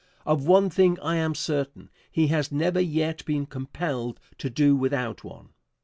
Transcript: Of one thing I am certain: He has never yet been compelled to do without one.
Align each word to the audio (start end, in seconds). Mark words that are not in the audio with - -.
Of 0.25 0.47
one 0.47 0.71
thing 0.71 0.99
I 0.99 1.17
am 1.17 1.35
certain: 1.35 1.91
He 2.11 2.25
has 2.29 2.51
never 2.51 2.79
yet 2.79 3.23
been 3.25 3.45
compelled 3.45 4.19
to 4.39 4.49
do 4.49 4.75
without 4.75 5.23
one. 5.23 5.49